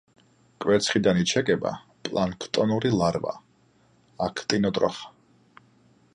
[0.63, 1.73] კვერცხიდან იჩეკება
[2.09, 5.15] პლანქტონური ლარვა—აქტინოტროხა.